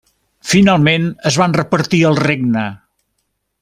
Finalment 0.51 1.05
es 1.31 1.37
van 1.43 1.55
repartir 1.59 2.03
el 2.13 2.21
regne. 2.25 2.69